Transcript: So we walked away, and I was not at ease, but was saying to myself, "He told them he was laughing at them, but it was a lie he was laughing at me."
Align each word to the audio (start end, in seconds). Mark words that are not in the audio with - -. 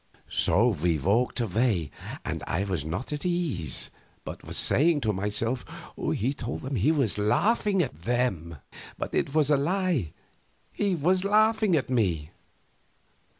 So 0.31 0.69
we 0.69 0.97
walked 0.97 1.39
away, 1.41 1.91
and 2.25 2.43
I 2.47 2.63
was 2.63 2.83
not 2.83 3.13
at 3.13 3.23
ease, 3.23 3.91
but 4.25 4.43
was 4.43 4.57
saying 4.57 5.01
to 5.01 5.13
myself, 5.13 5.63
"He 6.15 6.33
told 6.33 6.61
them 6.61 6.75
he 6.75 6.91
was 6.91 7.19
laughing 7.19 7.83
at 7.83 8.01
them, 8.01 8.55
but 8.97 9.13
it 9.13 9.35
was 9.35 9.51
a 9.51 9.57
lie 9.57 10.11
he 10.71 10.95
was 10.95 11.23
laughing 11.23 11.75
at 11.75 11.91
me." 11.91 12.31